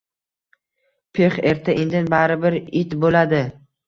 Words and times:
–Pix! 1.17 1.37
Erta-indin 1.49 2.09
baribir 2.13 2.57
it 2.81 2.97
bo‘ladi! 3.05 3.43